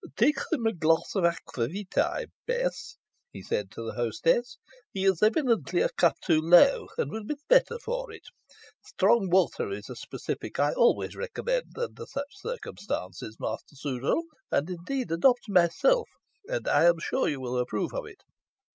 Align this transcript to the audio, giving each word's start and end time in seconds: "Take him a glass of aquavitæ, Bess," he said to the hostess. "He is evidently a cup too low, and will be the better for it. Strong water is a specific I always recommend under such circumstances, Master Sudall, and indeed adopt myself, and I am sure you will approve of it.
"Take 0.17 0.39
him 0.51 0.65
a 0.65 0.73
glass 0.73 1.13
of 1.13 1.25
aquavitæ, 1.25 2.25
Bess," 2.47 2.97
he 3.31 3.43
said 3.43 3.69
to 3.69 3.83
the 3.83 3.93
hostess. 3.93 4.57
"He 4.91 5.05
is 5.05 5.21
evidently 5.21 5.81
a 5.81 5.89
cup 5.89 6.15
too 6.25 6.41
low, 6.41 6.87
and 6.97 7.11
will 7.11 7.23
be 7.23 7.35
the 7.35 7.39
better 7.47 7.77
for 7.77 8.11
it. 8.11 8.23
Strong 8.83 9.29
water 9.29 9.69
is 9.69 9.91
a 9.91 9.95
specific 9.95 10.59
I 10.59 10.73
always 10.73 11.15
recommend 11.15 11.77
under 11.77 12.07
such 12.07 12.35
circumstances, 12.39 13.37
Master 13.39 13.75
Sudall, 13.75 14.23
and 14.51 14.71
indeed 14.71 15.11
adopt 15.11 15.47
myself, 15.47 16.09
and 16.49 16.67
I 16.67 16.85
am 16.85 16.97
sure 16.97 17.29
you 17.29 17.39
will 17.39 17.59
approve 17.59 17.93
of 17.93 18.07
it. 18.07 18.23